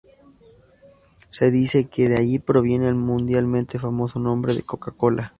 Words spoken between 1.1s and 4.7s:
Se dice que de allí proviene el mundialmente famoso nombre